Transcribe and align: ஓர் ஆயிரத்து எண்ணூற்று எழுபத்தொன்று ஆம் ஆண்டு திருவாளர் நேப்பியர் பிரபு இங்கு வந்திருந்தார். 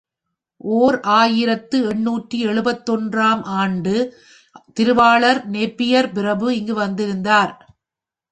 ஓர் 0.75 0.99
ஆயிரத்து 0.99 1.77
எண்ணூற்று 1.89 2.37
எழுபத்தொன்று 2.39 3.21
ஆம் 3.21 3.43
ஆண்டு 3.43 3.93
திருவாளர் 4.73 5.41
நேப்பியர் 5.45 6.11
பிரபு 6.11 6.47
இங்கு 6.57 6.73
வந்திருந்தார். 6.73 7.53